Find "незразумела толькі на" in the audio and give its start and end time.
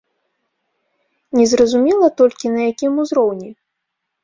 1.41-2.61